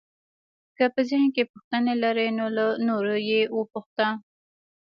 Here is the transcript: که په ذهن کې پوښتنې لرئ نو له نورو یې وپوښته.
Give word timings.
که 0.77 0.85
په 0.93 1.01
ذهن 1.09 1.27
کې 1.35 1.43
پوښتنې 1.51 1.93
لرئ 2.03 2.29
نو 2.37 2.45
له 2.55 2.65
نورو 2.87 3.15
یې 3.29 3.41
وپوښته. 3.57 4.07